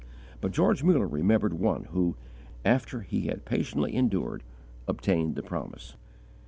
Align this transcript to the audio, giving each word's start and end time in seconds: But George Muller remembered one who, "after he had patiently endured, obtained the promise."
But 0.41 0.51
George 0.51 0.83
Muller 0.83 1.05
remembered 1.07 1.53
one 1.53 1.83
who, 1.83 2.15
"after 2.65 3.01
he 3.01 3.27
had 3.27 3.45
patiently 3.45 3.93
endured, 3.95 4.41
obtained 4.87 5.35
the 5.35 5.43
promise." 5.43 5.95